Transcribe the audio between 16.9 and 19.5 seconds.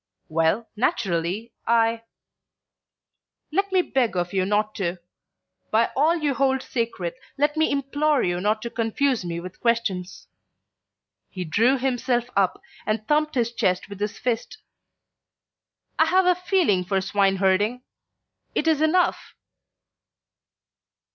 swineherding; it is enough."